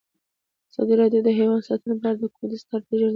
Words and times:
ازادي 0.69 0.93
راډیو 1.01 1.21
د 1.25 1.29
حیوان 1.39 1.61
ساتنه 1.69 1.93
په 1.99 2.05
اړه 2.09 2.17
د 2.17 2.21
حکومتي 2.27 2.57
ستراتیژۍ 2.63 2.95
ارزونه 2.95 3.07
کړې. 3.07 3.09